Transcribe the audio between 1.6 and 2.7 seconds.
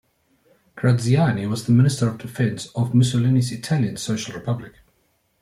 the Minister of Defence